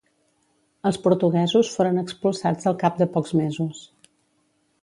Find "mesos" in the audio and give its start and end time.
3.43-3.85